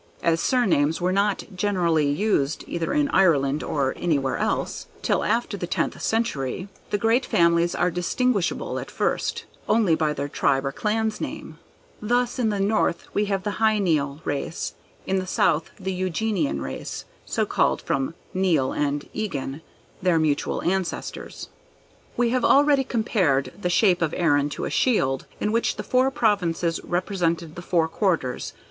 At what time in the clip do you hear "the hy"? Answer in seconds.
13.43-13.77